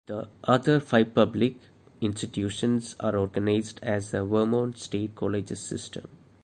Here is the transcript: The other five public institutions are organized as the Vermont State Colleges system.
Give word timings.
The 0.07 0.29
other 0.45 0.79
five 0.79 1.13
public 1.13 1.57
institutions 2.01 2.95
are 3.01 3.15
organized 3.15 3.79
as 3.83 4.09
the 4.09 4.25
Vermont 4.25 4.79
State 4.79 5.13
Colleges 5.13 5.59
system. 5.59 6.07